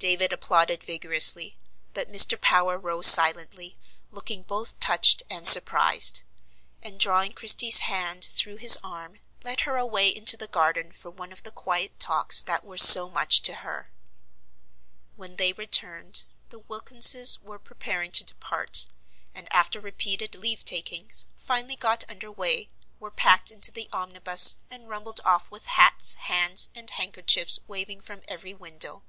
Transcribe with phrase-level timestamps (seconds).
[0.00, 1.56] David applauded vigorously;
[1.94, 2.36] but Mr.
[2.40, 3.76] Power rose silently,
[4.10, 6.22] looking both touched and surprised;
[6.82, 11.30] and, drawing Christie's hand through his arm, led her away into the garden for one
[11.30, 13.92] of the quiet talks that were so much to her.
[15.14, 18.86] When they returned, the Wilkinses were preparing to depart;
[19.36, 22.66] and, after repeated leave takings, finally got under way,
[22.98, 28.22] were packed into the omnibus, and rumbled off with hats, hands, and handkerchiefs waving from
[28.26, 29.04] every window.